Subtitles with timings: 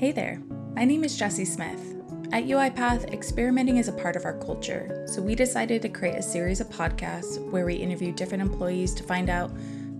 [0.00, 0.40] Hey there,
[0.74, 1.94] my name is Jessie Smith.
[2.32, 6.22] At UiPath, experimenting is a part of our culture, so we decided to create a
[6.22, 9.50] series of podcasts where we interview different employees to find out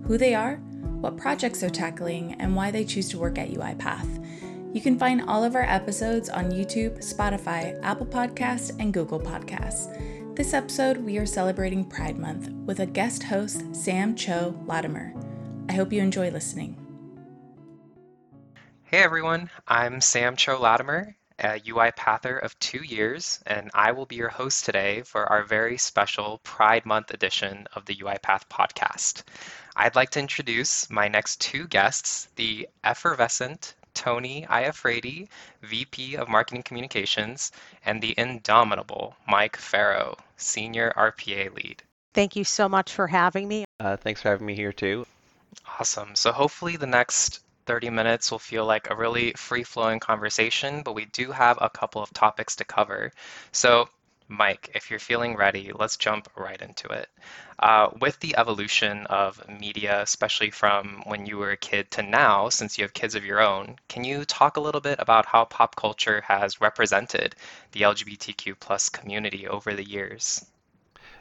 [0.07, 0.55] who they are,
[1.01, 4.25] what projects they're tackling, and why they choose to work at UiPath.
[4.73, 10.35] You can find all of our episodes on YouTube, Spotify, Apple Podcasts, and Google Podcasts.
[10.35, 15.13] This episode, we are celebrating Pride Month with a guest host, Sam Cho Latimer.
[15.69, 16.80] I hope you enjoy listening.
[18.91, 24.17] Hey everyone, I'm Sam Cho Latimer, a UiPather of two years, and I will be
[24.17, 29.23] your host today for our very special Pride Month edition of the UiPath podcast.
[29.77, 35.29] I'd like to introduce my next two guests, the effervescent Tony Iafrate,
[35.61, 37.53] VP of Marketing Communications,
[37.85, 41.81] and the indomitable Mike Farrow, Senior RPA Lead.
[42.13, 43.63] Thank you so much for having me.
[43.79, 45.07] Uh, thanks for having me here too.
[45.79, 46.13] Awesome.
[46.13, 50.95] So hopefully the next 30 minutes will feel like a really free flowing conversation, but
[50.95, 53.11] we do have a couple of topics to cover.
[53.51, 53.89] So
[54.31, 57.09] Mike, if you're feeling ready, let's jump right into it.
[57.59, 62.47] Uh, with the evolution of media, especially from when you were a kid to now,
[62.47, 65.43] since you have kids of your own, can you talk a little bit about how
[65.43, 67.35] pop culture has represented
[67.73, 70.45] the LGBTQ plus community over the years?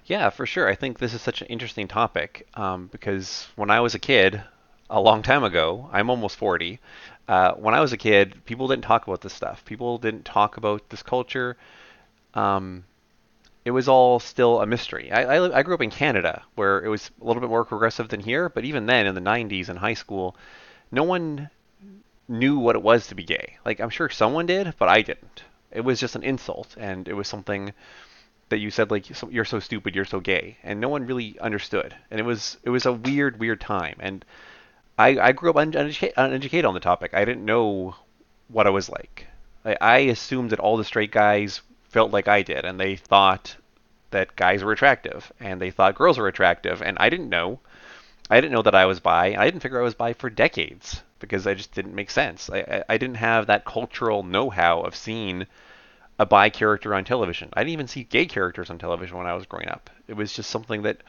[0.07, 0.69] Yeah, for sure.
[0.69, 4.43] I think this is such an interesting topic um, because when I was a kid,
[4.91, 6.81] a long time ago, I'm almost 40.
[7.29, 9.65] Uh, when I was a kid, people didn't talk about this stuff.
[9.65, 11.57] People didn't talk about this culture.
[12.35, 12.85] Um,
[13.65, 15.13] it was all still a mystery.
[15.13, 18.09] I, I, I, grew up in Canada, where it was a little bit more progressive
[18.09, 20.35] than here, but even then, in the 90s in high school,
[20.91, 21.51] no one
[22.29, 23.59] knew what it was to be gay.
[23.65, 25.45] Like, I'm sure someone did, but I didn't.
[25.71, 27.73] It was just an insult, and it was something
[28.49, 31.95] that you said, like, you're so stupid, you're so gay, and no one really understood.
[32.11, 33.97] And it was it was a weird, weird time.
[34.01, 34.25] And
[35.01, 37.15] I, I grew up uneducated, uneducated on the topic.
[37.15, 37.95] I didn't know
[38.49, 39.27] what I was like.
[39.65, 43.57] I, I assumed that all the straight guys felt like I did, and they thought
[44.11, 47.61] that guys were attractive, and they thought girls were attractive, and I didn't know.
[48.29, 49.35] I didn't know that I was bi.
[49.39, 52.51] I didn't figure I was bi for decades because I just didn't make sense.
[52.51, 55.47] I, I didn't have that cultural know-how of seeing
[56.19, 57.49] a bi character on television.
[57.55, 59.89] I didn't even see gay characters on television when I was growing up.
[60.09, 61.03] It was just something that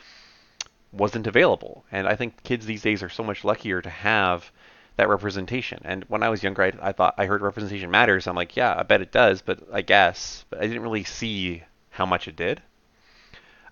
[0.91, 1.85] wasn't available.
[1.91, 4.51] And I think kids these days are so much luckier to have
[4.97, 5.81] that representation.
[5.83, 8.27] And when I was younger, I, I thought I heard representation matters.
[8.27, 11.63] I'm like, yeah, I bet it does, but I guess, but I didn't really see
[11.89, 12.61] how much it did.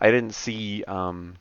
[0.01, 1.35] I didn't see um,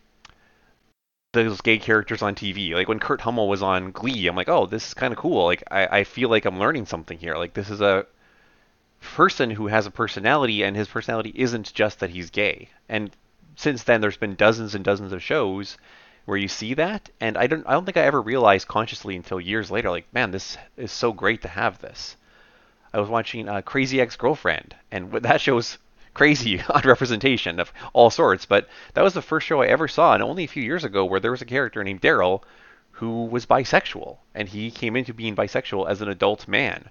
[1.33, 2.73] those gay characters on TV.
[2.73, 5.45] Like when Kurt Hummel was on Glee, I'm like, oh, this is kind of cool.
[5.45, 7.37] Like I, I feel like I'm learning something here.
[7.37, 8.07] Like this is a
[9.01, 12.69] person who has a personality, and his personality isn't just that he's gay.
[12.89, 13.11] And
[13.59, 15.79] since then, there's been dozens and dozens of shows
[16.27, 19.41] where you see that, and I don't I don't think I ever realized consciously until
[19.41, 22.17] years later, like, man, this is so great to have this.
[22.95, 25.77] I was watching uh, Crazy Ex-Girlfriend, and that shows
[26.15, 30.15] crazy on representation of all sorts, but that was the first show I ever saw,
[30.15, 32.45] and only a few years ago, where there was a character named Daryl
[32.93, 36.91] who was bisexual, and he came into being bisexual as an adult man.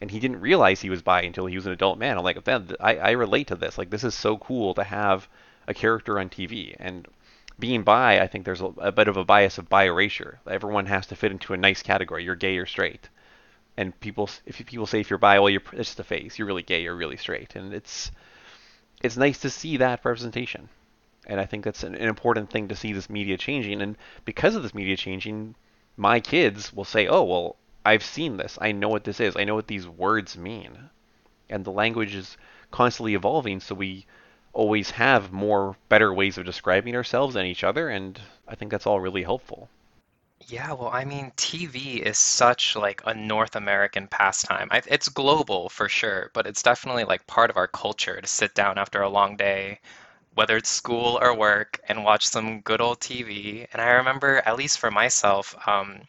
[0.00, 2.16] And he didn't realize he was bi until he was an adult man.
[2.16, 3.76] I'm like, man, I, I relate to this.
[3.76, 5.26] Like, this is so cool to have
[5.66, 6.74] a character on TV.
[6.78, 7.06] And
[7.58, 10.40] being bi, I think there's a, a bit of a bias of bi erasure.
[10.46, 12.24] Everyone has to fit into a nice category.
[12.24, 13.08] You're gay or straight.
[13.76, 16.38] And people, if people say if you're bi, well, you're it's just a face.
[16.38, 16.82] You're really gay.
[16.82, 17.56] You're really straight.
[17.56, 18.10] And it's
[19.02, 20.68] it's nice to see that representation.
[21.26, 23.82] And I think that's an, an important thing to see this media changing.
[23.82, 25.54] And because of this media changing,
[25.96, 28.58] my kids will say, "Oh, well, I've seen this.
[28.60, 29.36] I know what this is.
[29.36, 30.90] I know what these words mean."
[31.50, 32.36] And the language is
[32.70, 34.06] constantly evolving, so we
[34.56, 38.18] always have more better ways of describing ourselves and each other, and
[38.48, 39.68] I think that's all really helpful.
[40.48, 44.68] Yeah, well, I mean, TV is such like a North American pastime.
[44.70, 48.54] I, it's global for sure, but it's definitely like part of our culture to sit
[48.54, 49.80] down after a long day,
[50.34, 53.66] whether it's school or work, and watch some good old TV.
[53.72, 56.00] And I remember, at least for myself, um,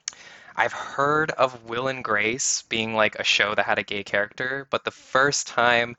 [0.56, 4.68] I've heard of Will and Grace being like a show that had a gay character,
[4.70, 5.98] but the first time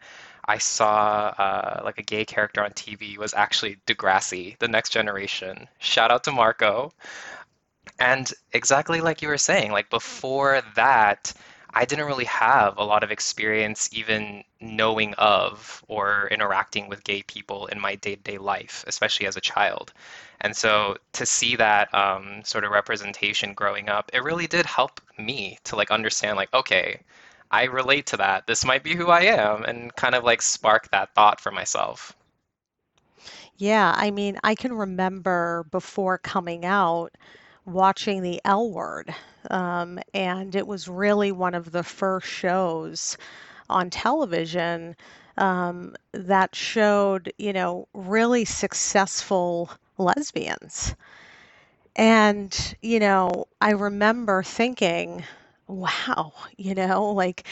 [0.48, 5.68] I saw uh, like a gay character on TV was actually Degrassi, The Next Generation.
[5.78, 6.92] Shout out to Marco.
[7.98, 11.34] And exactly like you were saying, like before that,
[11.74, 17.22] I didn't really have a lot of experience even knowing of or interacting with gay
[17.22, 19.92] people in my day-to-day life, especially as a child.
[20.40, 25.00] And so to see that um, sort of representation growing up, it really did help
[25.18, 27.00] me to like understand like, okay,
[27.50, 28.46] I relate to that.
[28.46, 32.14] This might be who I am, and kind of like spark that thought for myself.
[33.56, 37.16] Yeah, I mean, I can remember before coming out
[37.64, 39.14] watching the L Word
[39.50, 43.16] Um, and it was really one of the first shows
[43.68, 44.96] on television
[45.36, 50.94] um, that showed, you know, really successful lesbians.
[51.96, 55.24] And, you know, I remember thinking,
[55.68, 57.46] wow, you know, like,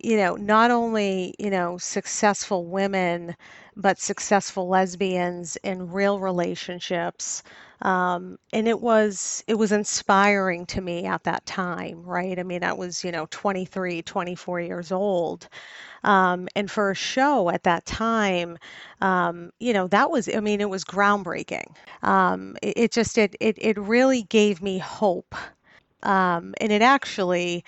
[0.00, 3.36] you know, not only, you know, successful women,
[3.76, 7.42] but successful lesbians in real relationships.
[7.82, 12.38] Um, and it was it was inspiring to me at that time, right?
[12.38, 15.48] I mean, I was, you know, 23, 24 years old.
[16.04, 18.58] Um, and for a show at that time,
[19.02, 21.74] um, you know, that was, I mean, it was groundbreaking.
[22.02, 25.34] Um, it, it just, it, it, it really gave me hope.
[26.04, 27.64] Um, and it actually,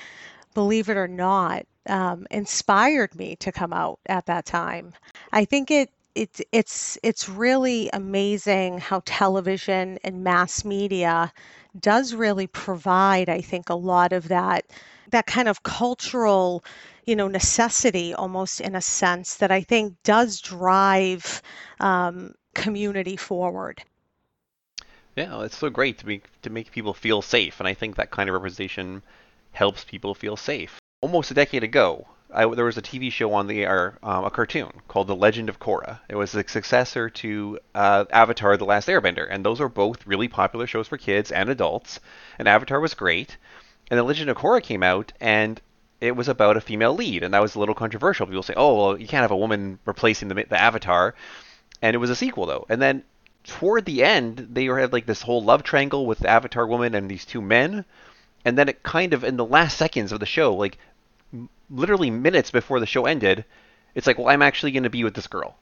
[0.55, 4.95] believe it or not, um, inspired me to come out at that time.
[5.33, 11.33] I think it, it, it's it's really amazing how television and mass media
[11.81, 14.65] does really provide, I think, a lot of that
[15.11, 16.65] that kind of cultural,
[17.05, 21.43] you know, necessity almost in a sense that I think does drive
[21.81, 23.83] um, community forward.
[25.17, 28.11] Yeah, it's so great to make to make people feel safe, and I think that
[28.11, 29.03] kind of representation
[29.53, 30.79] helps people feel safe.
[31.01, 34.31] Almost a decade ago, I, there was a TV show on the air, um, a
[34.31, 36.01] cartoon called The Legend of Korra.
[36.11, 40.29] It was the successor to uh, Avatar: The Last Airbender, and those are both really
[40.29, 41.99] popular shows for kids and adults.
[42.39, 43.39] And Avatar was great,
[43.91, 45.59] and The Legend of Korra came out, and
[45.99, 48.27] it was about a female lead, and that was a little controversial.
[48.27, 51.15] People say, "Oh, well, you can't have a woman replacing the, the Avatar,"
[51.81, 52.67] and it was a sequel though.
[52.69, 53.03] And then
[53.47, 57.11] toward the end, they had like this whole love triangle with the Avatar woman and
[57.11, 57.85] these two men,
[58.45, 60.79] and then it kind of in the last seconds of the show, like
[61.71, 63.45] literally minutes before the show ended,
[63.95, 65.57] it's like, well, I'm actually going to be with this girl.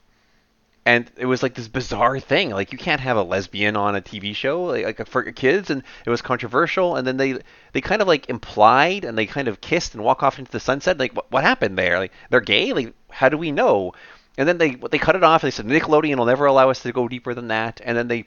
[0.87, 2.51] And it was like this bizarre thing.
[2.51, 5.83] Like you can't have a lesbian on a TV show like, like for kids, and
[6.05, 6.97] it was controversial.
[6.97, 7.39] And then they
[7.73, 10.61] they kind of like implied and they kind of kissed and walk off into the
[10.61, 10.99] sunset.
[10.99, 11.99] Like what, what happened there?
[11.99, 12.75] Like they're gay?
[12.75, 13.95] Like how do we know?
[14.37, 15.43] And then they they cut it off.
[15.43, 17.81] They said Nickelodeon will never allow us to go deeper than that.
[17.85, 18.27] And then they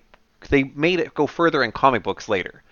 [0.49, 2.63] they made it go further in comic books later.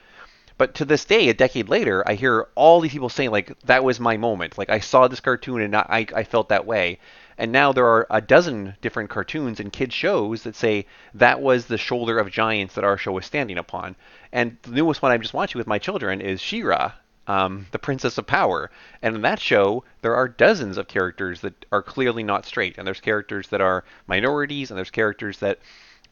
[0.58, 3.84] But to this day, a decade later, I hear all these people saying like that
[3.84, 4.58] was my moment.
[4.58, 7.00] Like I saw this cartoon and I I felt that way.
[7.38, 11.66] And now there are a dozen different cartoons and kids shows that say that was
[11.66, 13.98] the shoulder of giants that our show was standing upon.
[14.32, 16.94] And the newest one I'm just watching with my children is She-Ra,
[17.28, 18.70] um, the Princess of Power.
[19.02, 22.86] And in that show, there are dozens of characters that are clearly not straight, and
[22.86, 25.60] there's characters that are minorities, and there's characters that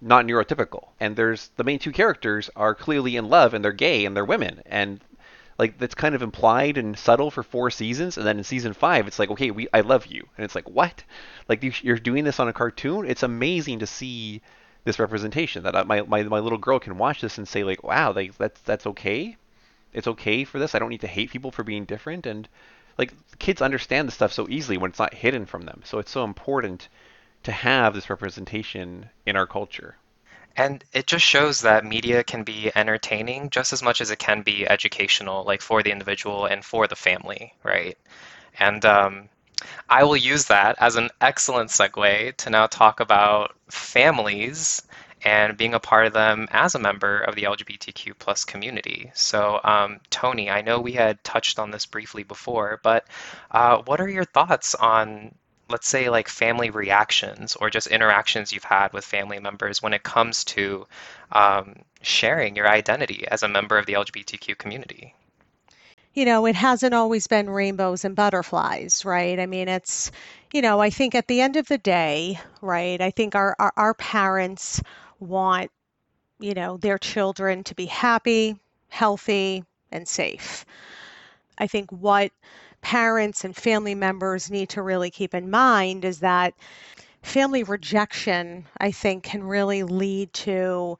[0.03, 0.89] not neurotypical.
[0.99, 4.25] And there's the main two characters are clearly in love and they're gay and they're
[4.25, 4.61] women.
[4.65, 4.99] And
[5.57, 9.07] like that's kind of implied and subtle for four seasons and then in season 5
[9.07, 10.27] it's like okay, we I love you.
[10.37, 11.03] And it's like what?
[11.47, 13.05] Like you're doing this on a cartoon?
[13.07, 14.41] It's amazing to see
[14.83, 18.11] this representation that my, my my little girl can watch this and say like wow,
[18.11, 19.37] like that's that's okay.
[19.93, 20.75] It's okay for this.
[20.75, 22.47] I don't need to hate people for being different and
[22.97, 25.81] like kids understand the stuff so easily when it's not hidden from them.
[25.83, 26.87] So it's so important
[27.43, 29.95] to have this representation in our culture.
[30.55, 34.43] And it just shows that media can be entertaining just as much as it can
[34.43, 37.97] be educational, like for the individual and for the family, right?
[38.59, 39.29] And um,
[39.89, 44.83] I will use that as an excellent segue to now talk about families
[45.23, 49.11] and being a part of them as a member of the LGBTQ plus community.
[49.13, 53.05] So, um, Tony, I know we had touched on this briefly before, but
[53.51, 55.33] uh, what are your thoughts on
[55.69, 60.03] let's say like family reactions or just interactions you've had with family members when it
[60.03, 60.85] comes to
[61.31, 65.15] um, sharing your identity as a member of the LGBTQ community?
[66.13, 69.39] You know, it hasn't always been rainbows and butterflies, right?
[69.39, 70.11] I mean, it's,
[70.53, 73.73] you know, I think at the end of the day, right, I think our, our,
[73.75, 74.79] our parents
[75.23, 75.71] want,
[76.39, 78.57] you know, their children to be happy,
[78.89, 80.65] healthy, and safe.
[81.57, 82.31] I think what
[82.81, 86.53] parents and family members need to really keep in mind is that
[87.21, 90.97] family rejection, I think, can really lead to,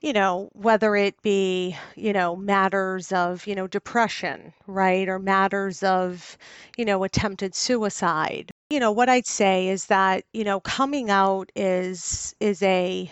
[0.00, 5.06] you know, whether it be, you know, matters of, you know, depression, right?
[5.08, 6.38] Or matters of,
[6.78, 8.50] you know, attempted suicide.
[8.70, 13.10] You know, what I'd say is that, you know, coming out is is a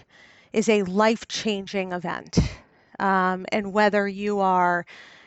[0.52, 2.38] is a life-changing event.
[2.98, 4.84] Um, and whether you are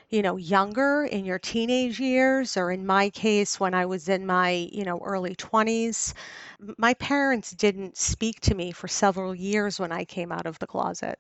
[0.10, 4.26] you know, younger in your teenage years, or in my case, when I was in
[4.26, 6.14] my, you know, early 20s,
[6.78, 10.68] my parents didn't speak to me for several years when I came out of the
[10.68, 11.18] closet.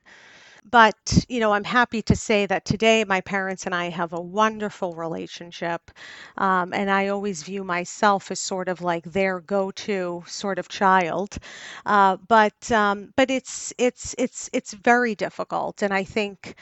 [0.69, 4.21] But, you know, I'm happy to say that today my parents and I have a
[4.21, 5.91] wonderful relationship.
[6.37, 11.37] Um, and I always view myself as sort of like their go-to sort of child.
[11.85, 15.81] Uh, but um, but it's it's it's it's very difficult.
[15.81, 16.55] And I think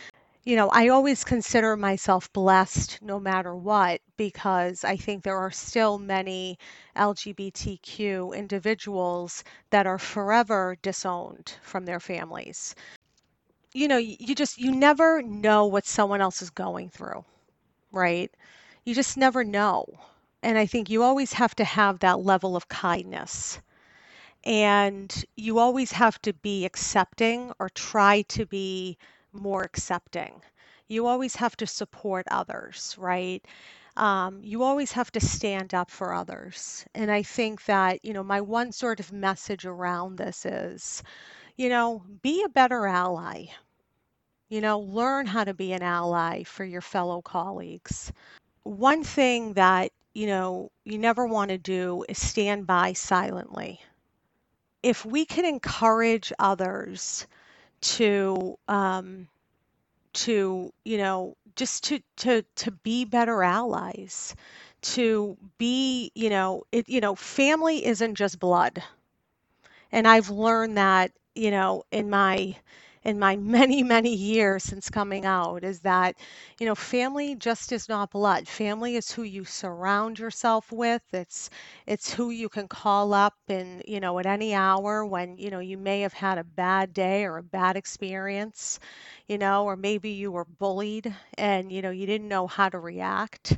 [0.45, 5.51] you know, I always consider myself blessed no matter what because I think there are
[5.51, 6.57] still many
[6.95, 12.73] LGBTQ individuals that are forever disowned from their families.
[13.73, 17.25] You know, you, just, you never know what someone else is going through,
[17.91, 18.31] right?
[18.85, 19.85] You just never know.
[20.43, 23.59] And I think you always have to have that level of kindness.
[24.45, 28.97] And you always have to be accepting or try to be
[29.33, 30.41] more accepting.
[30.87, 33.45] You always have to support others, right?
[33.97, 36.85] Um, you always have to stand up for others.
[36.95, 41.03] And I think that, you know, my one sort of message around this is,
[41.59, 43.47] you know, be a better ally.
[44.49, 48.11] You know, learn how to be an ally for your fellow colleagues.
[48.63, 53.81] One thing that, you know, you never want to do is stand by silently.
[54.83, 57.25] If we can encourage others
[57.81, 59.29] to um,
[60.13, 64.35] to you know just to to to be better allies
[64.81, 68.83] to be you know it you know family isn't just blood
[69.91, 72.55] and i've learned that you know in my
[73.03, 76.15] in my many many years since coming out is that
[76.59, 78.47] you know family just is not blood.
[78.47, 81.01] Family is who you surround yourself with.
[81.13, 81.49] It's
[81.87, 85.59] it's who you can call up and you know at any hour when you know
[85.59, 88.79] you may have had a bad day or a bad experience
[89.27, 92.79] you know or maybe you were bullied and you know you didn't know how to
[92.79, 93.57] react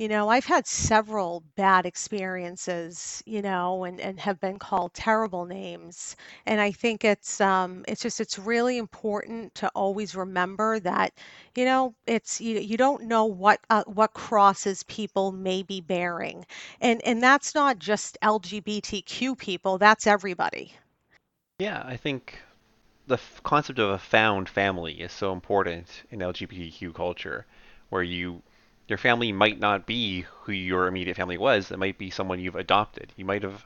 [0.00, 5.44] you know, I've had several bad experiences, you know, and, and have been called terrible
[5.44, 6.16] names.
[6.46, 11.12] And I think it's um it's just it's really important to always remember that,
[11.54, 16.46] you know, it's you, you don't know what uh, what crosses people may be bearing.
[16.80, 20.72] And and that's not just LGBTQ people, that's everybody.
[21.58, 22.38] Yeah, I think
[23.06, 27.44] the f- concept of a found family is so important in LGBTQ culture,
[27.90, 28.42] where you
[28.90, 31.70] your family might not be who your immediate family was.
[31.70, 33.12] It might be someone you've adopted.
[33.16, 33.64] You might have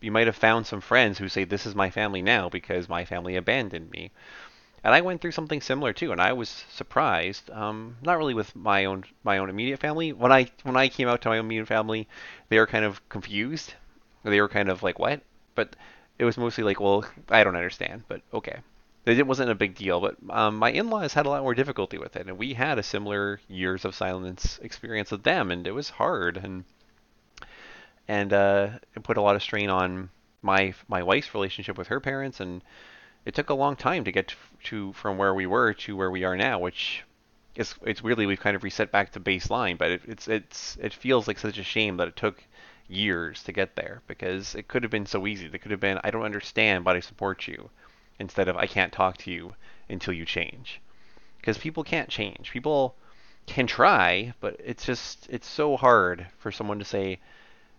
[0.00, 3.04] you might have found some friends who say this is my family now because my
[3.04, 4.12] family abandoned me.
[4.84, 7.50] And I went through something similar too, and I was surprised.
[7.50, 10.12] Um, not really with my own my own immediate family.
[10.12, 12.06] When I when I came out to my own immediate family,
[12.48, 13.74] they were kind of confused.
[14.22, 15.20] They were kind of like, "What?"
[15.56, 15.74] But
[16.16, 18.58] it was mostly like, "Well, I don't understand." But okay
[19.16, 22.16] it wasn't a big deal, but um, my in-laws had a lot more difficulty with
[22.16, 25.90] it, and we had a similar years of silence experience with them, and it was
[25.90, 26.64] hard, and
[28.08, 30.10] and uh, it put a lot of strain on
[30.42, 32.62] my my wife's relationship with her parents, and
[33.24, 36.10] it took a long time to get to, to from where we were to where
[36.10, 37.04] we are now, which
[37.54, 40.92] is it's weirdly we've kind of reset back to baseline, but it, it's it's it
[40.92, 42.42] feels like such a shame that it took
[42.88, 45.46] years to get there because it could have been so easy.
[45.46, 47.70] It could have been I don't understand, but I support you
[48.18, 49.54] instead of I can't talk to you
[49.88, 50.80] until you change.
[51.38, 52.50] Because people can't change.
[52.50, 52.96] People
[53.46, 57.18] can try, but it's just it's so hard for someone to say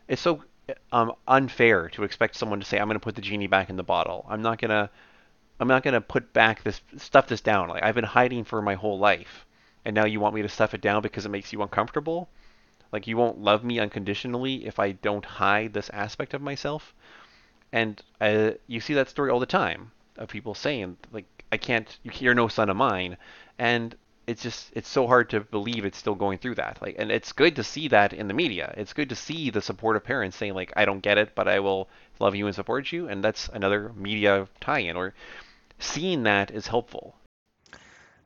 [0.07, 0.43] it's so
[0.91, 3.75] um, unfair to expect someone to say I'm going to put the genie back in
[3.75, 4.25] the bottle.
[4.27, 4.89] I'm not going to
[5.59, 7.69] I'm not going to put back this stuff this down.
[7.69, 9.45] Like I've been hiding for my whole life
[9.85, 12.29] and now you want me to stuff it down because it makes you uncomfortable?
[12.91, 16.93] Like you won't love me unconditionally if I don't hide this aspect of myself?
[17.71, 21.97] And uh, you see that story all the time of people saying like I can't
[22.03, 23.17] you're no son of mine.
[23.57, 23.95] And
[24.27, 26.79] it's just it's so hard to believe it's still going through that.
[26.81, 28.73] Like and it's good to see that in the media.
[28.77, 31.59] It's good to see the supportive parents saying like I don't get it but I
[31.59, 33.07] will love you and support you.
[33.07, 35.15] And that's another media tie-in or
[35.79, 37.15] seeing that is helpful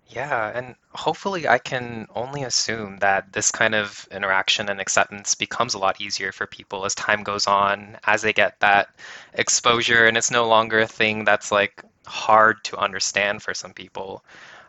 [0.07, 5.73] yeah, and hopefully I can only assume that this kind of interaction and acceptance becomes
[5.73, 8.89] a lot easier for people as time goes on, as they get that
[9.33, 14.23] exposure, and it's no longer a thing that's like hard to understand for some people.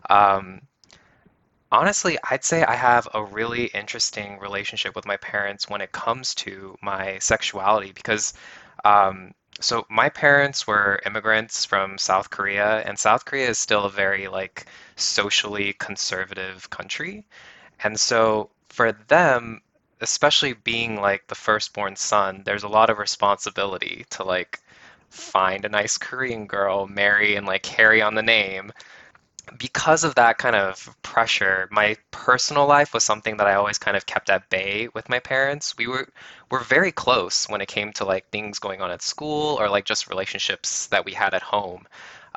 [0.08, 0.62] Um,
[1.72, 6.34] honestly, I'd say I have a really interesting relationship with my parents when it comes
[6.36, 8.34] to my sexuality because
[8.84, 13.90] um, so my parents were immigrants from South Korea, and South Korea is still a
[13.90, 17.24] very like socially conservative country.
[17.82, 19.60] And so for them,
[20.00, 24.60] especially being like the firstborn son, there's a lot of responsibility to like
[25.10, 28.72] find a nice Korean girl, marry, and like carry on the name
[29.58, 33.96] because of that kind of pressure, my personal life was something that I always kind
[33.96, 35.76] of kept at bay with my parents.
[35.78, 36.08] We were
[36.50, 39.84] were very close when it came to like things going on at school or like
[39.84, 41.86] just relationships that we had at home.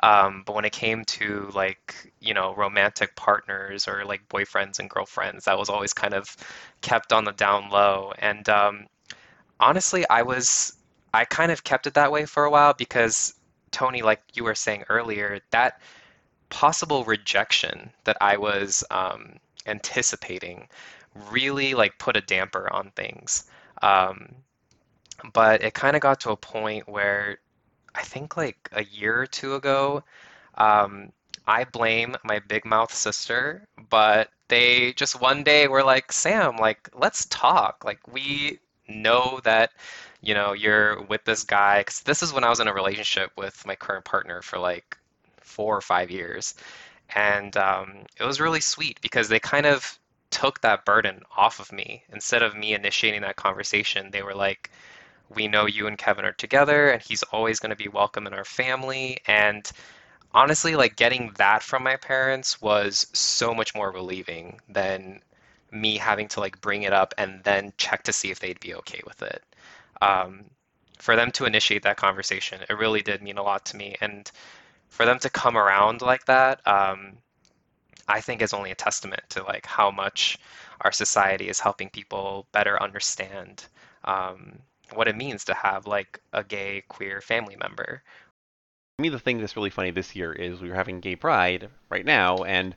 [0.04, 4.88] Um, but when it came to like, you know, romantic partners or like boyfriends and
[4.88, 6.36] girlfriends, that was always kind of
[6.80, 8.12] kept on the down low.
[8.20, 8.86] And um,
[9.58, 10.76] honestly, I was
[11.12, 13.34] I kind of kept it that way for a while because
[13.72, 15.80] Tony, like you were saying earlier, that
[16.50, 19.34] possible rejection that I was um,
[19.66, 20.68] anticipating
[21.30, 23.44] really like put a damper on things.
[23.82, 24.34] Um,
[25.32, 27.38] but it kind of got to a point where
[27.94, 30.04] I think like a year or two ago,
[30.56, 31.12] um,
[31.46, 36.90] I blame my big mouth sister, but they just one day were like, Sam, like,
[36.94, 37.84] let's talk.
[37.84, 39.70] Like, we know that,
[40.20, 41.80] you know, you're with this guy.
[41.80, 44.96] Because this is when I was in a relationship with my current partner for like
[45.58, 46.54] four or five years.
[47.16, 49.98] And um, it was really sweet because they kind of
[50.30, 52.04] took that burden off of me.
[52.12, 54.70] Instead of me initiating that conversation, they were like,
[55.34, 58.34] we know you and Kevin are together and he's always going to be welcome in
[58.34, 59.18] our family.
[59.26, 59.68] And
[60.32, 65.20] honestly, like getting that from my parents was so much more relieving than
[65.72, 68.74] me having to like bring it up and then check to see if they'd be
[68.74, 69.42] okay with it.
[70.00, 70.44] Um,
[71.00, 73.96] for them to initiate that conversation, it really did mean a lot to me.
[74.00, 74.30] And
[74.88, 77.18] for them to come around like that, um,
[78.08, 80.38] I think is only a testament to like how much
[80.80, 83.66] our society is helping people better understand
[84.04, 84.58] um,
[84.94, 88.02] what it means to have like a gay queer family member.
[88.98, 91.68] To me, the thing that's really funny this year is we are having Gay Pride
[91.90, 92.74] right now, and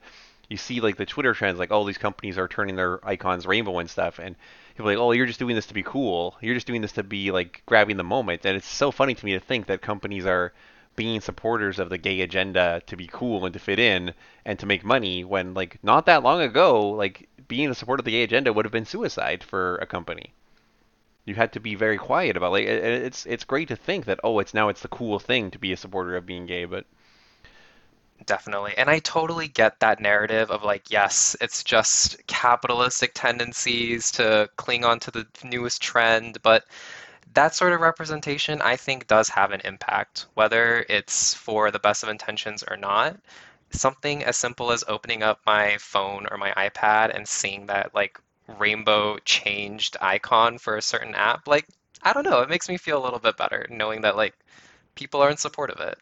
[0.50, 3.80] you see like the Twitter trends, like all these companies are turning their icons rainbow
[3.80, 4.36] and stuff, and
[4.76, 6.36] people are like, oh, you're just doing this to be cool.
[6.42, 9.26] You're just doing this to be like grabbing the moment, and it's so funny to
[9.26, 10.54] me to think that companies are
[10.96, 14.14] being supporters of the gay agenda to be cool and to fit in
[14.46, 18.06] and to make money when like not that long ago like being a supporter of
[18.06, 20.34] the gay agenda would have been suicide for a company
[21.26, 24.40] you had to be very quiet about like it's it's great to think that oh
[24.40, 26.86] it's now it's the cool thing to be a supporter of being gay but
[28.26, 28.74] Definitely.
[28.78, 34.86] And I totally get that narrative of like, yes, it's just capitalistic tendencies to cling
[34.86, 36.64] on to the newest trend, but
[37.34, 42.04] that sort of representation, I think, does have an impact, whether it's for the best
[42.04, 43.18] of intentions or not.
[43.72, 48.20] Something as simple as opening up my phone or my iPad and seeing that like
[48.48, 51.68] rainbow changed icon for a certain app, like,
[52.04, 54.36] I don't know, it makes me feel a little bit better knowing that like
[54.96, 55.98] people are in support of it.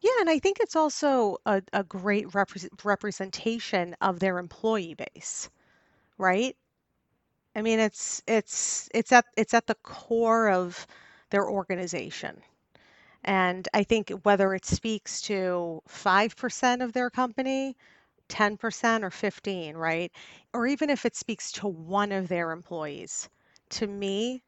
[0.00, 5.50] Yeah, and I think it's also a, a great repres representation of their employee base,
[6.18, 6.56] right?
[7.54, 10.86] I mean, it's it's it's at it's at the core of
[11.30, 12.42] their organization.
[13.24, 17.76] And I think whether it speaks to 5% of their company,
[18.28, 20.12] 10% or 15, right?
[20.54, 23.28] Or even if it speaks to one of their employees,
[23.70, 24.42] to me,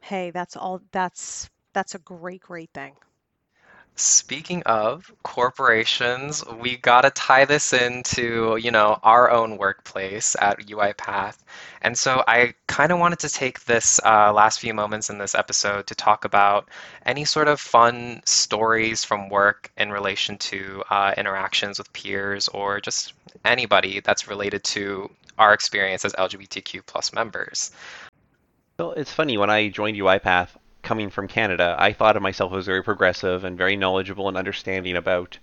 [0.00, 2.96] hey, that's all that's that's a great, great thing.
[3.98, 11.38] Speaking of corporations, we gotta tie this into, you know, our own workplace at UiPath.
[11.80, 15.34] And so I kind of wanted to take this uh, last few moments in this
[15.34, 16.68] episode to talk about
[17.06, 22.82] any sort of fun stories from work in relation to uh, interactions with peers or
[22.82, 23.14] just
[23.46, 27.70] anybody that's related to our experience as LGBTQ plus members.
[28.78, 30.48] Well, it's funny when I joined UiPath,
[30.86, 34.96] coming from Canada, I thought of myself as very progressive and very knowledgeable and understanding
[34.96, 35.36] about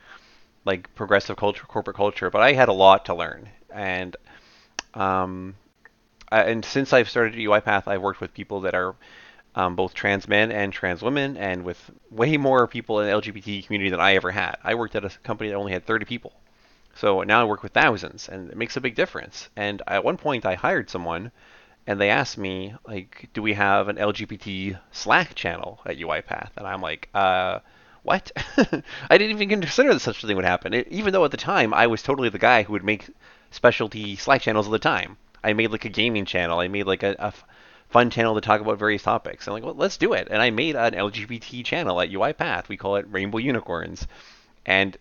[0.64, 2.30] like progressive culture, corporate culture.
[2.30, 4.16] But I had a lot to learn, and
[4.94, 5.56] um,
[6.32, 8.96] I, and since I've started at UiPath, I've worked with people that are
[9.54, 13.66] um, both trans men and trans women, and with way more people in the LGBT
[13.66, 14.56] community than I ever had.
[14.64, 16.32] I worked at a company that only had 30 people.
[16.96, 19.50] So now I work with thousands, and it makes a big difference.
[19.58, 21.32] And at one point, I hired someone
[21.86, 26.52] and they asked me like, do we have an LGBT Slack channel at UiPath?
[26.56, 27.60] And I'm like, uh,
[28.04, 28.32] what?
[29.10, 30.74] I didn't even consider that such a thing would happen.
[30.74, 33.10] It, even though at the time I was totally the guy who would make
[33.52, 35.18] specialty Slack channels all the time.
[35.44, 36.60] I made like a gaming channel.
[36.60, 37.34] I made like a, a
[37.90, 39.48] fun channel to talk about various topics.
[39.48, 40.28] I'm like, well, let's do it.
[40.32, 42.68] And I made an LGBT channel at UiPath.
[42.68, 44.08] We call it Rainbow Unicorns.
[44.66, 44.98] And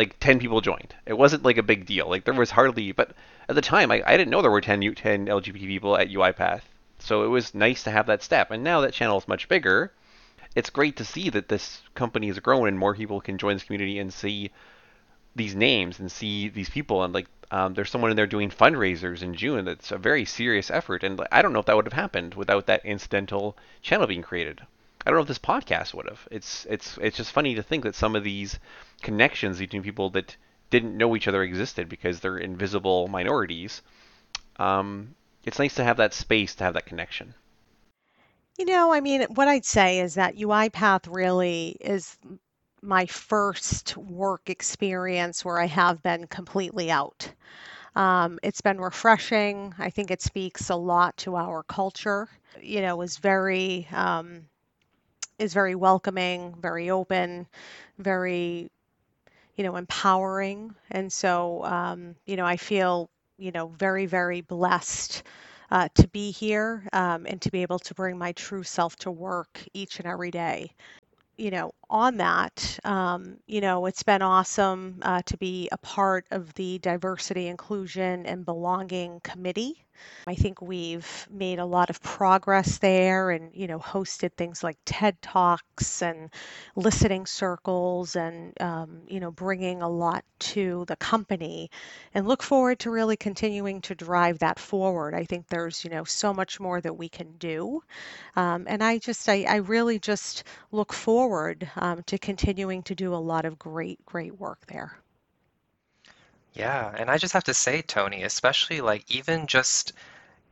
[0.00, 0.94] like 10 people joined.
[1.04, 2.08] It wasn't like a big deal.
[2.08, 3.12] Like there was hardly, but
[3.50, 6.62] at the time I, I didn't know there were 10, 10 LGBT people at UiPath.
[6.98, 8.50] So it was nice to have that step.
[8.50, 9.92] And now that channel is much bigger.
[10.54, 13.64] It's great to see that this company has grown and more people can join this
[13.64, 14.50] community and see
[15.36, 19.22] these names and see these people and like um, there's someone in there doing fundraisers
[19.22, 19.66] in June.
[19.66, 22.66] That's a very serious effort, and I don't know if that would have happened without
[22.66, 24.60] that incidental channel being created.
[25.04, 26.28] I don't know if this podcast would have.
[26.30, 28.58] It's it's it's just funny to think that some of these
[29.02, 30.36] connections between people that
[30.68, 33.82] didn't know each other existed because they're invisible minorities.
[34.56, 37.34] Um, it's nice to have that space to have that connection.
[38.58, 42.18] You know, I mean, what I'd say is that UiPath really is
[42.82, 47.32] my first work experience where I have been completely out.
[47.96, 49.74] Um, it's been refreshing.
[49.78, 52.28] I think it speaks a lot to our culture.
[52.60, 54.44] You know, is very um,
[55.40, 57.48] is very welcoming, very open,
[57.98, 58.70] very
[59.56, 60.74] you know, empowering.
[60.90, 65.22] And so, um, you know, I feel, you know, very, very blessed
[65.70, 69.10] uh, to be here um, and to be able to bring my true self to
[69.10, 70.72] work each and every day
[71.36, 76.26] you know, on that, um, you know, it's been awesome uh, to be a part
[76.30, 79.84] of the diversity, inclusion, and belonging committee.
[80.26, 84.76] I think we've made a lot of progress there and, you know, hosted things like
[84.84, 86.30] TED Talks and
[86.76, 91.70] listening circles and, um, you know, bringing a lot to the company
[92.14, 95.14] and look forward to really continuing to drive that forward.
[95.14, 97.82] I think there's, you know, so much more that we can do.
[98.36, 103.14] Um, and I just, I, I really just look forward um, to continuing to do
[103.14, 104.98] a lot of great, great work there.
[106.52, 109.92] Yeah, and I just have to say, Tony, especially like even just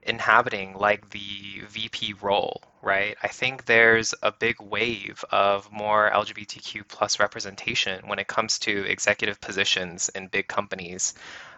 [0.02, 3.16] inhabiting like the VP role, right?
[3.22, 8.84] I think there's a big wave of more LGBTQ plus representation when it comes to
[8.90, 11.14] executive positions in big companies.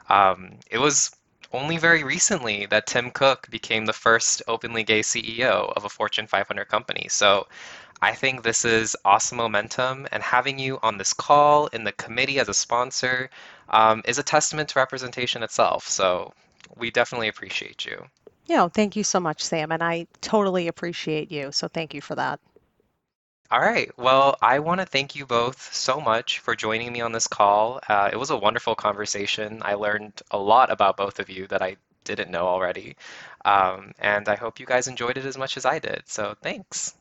[0.08, 1.10] Um, it was
[1.52, 6.26] only very recently that Tim Cook became the first openly gay CEO of a Fortune
[6.26, 7.06] 500 company.
[7.10, 7.46] So
[8.02, 12.38] I think this is awesome momentum, and having you on this call in the committee
[12.38, 13.28] as a sponsor
[13.70, 15.88] um, is a testament to representation itself.
[15.88, 16.32] So
[16.76, 18.04] we definitely appreciate you.
[18.46, 21.52] Yeah, thank you so much, Sam, and I totally appreciate you.
[21.52, 22.40] So thank you for that.
[23.50, 23.90] All right.
[23.98, 27.80] Well, I want to thank you both so much for joining me on this call.
[27.88, 29.60] Uh, it was a wonderful conversation.
[29.64, 32.96] I learned a lot about both of you that I didn't know already.
[33.44, 36.02] Um, and I hope you guys enjoyed it as much as I did.
[36.06, 36.94] So thanks.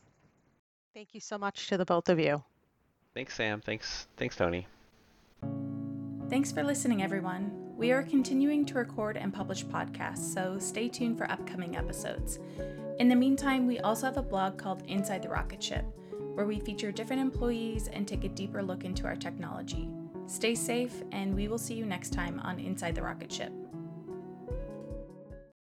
[0.95, 2.43] Thank you so much to the both of you.
[3.13, 3.61] Thanks, Sam.
[3.61, 4.67] Thanks, thanks, Tony.
[6.29, 7.51] Thanks for listening, everyone.
[7.75, 12.37] We are continuing to record and publish podcasts, so stay tuned for upcoming episodes.
[12.99, 15.83] In the meantime, we also have a blog called Inside the Rocket Ship,
[16.35, 19.89] where we feature different employees and take a deeper look into our technology.
[20.27, 23.51] Stay safe, and we will see you next time on Inside the Rocket Ship.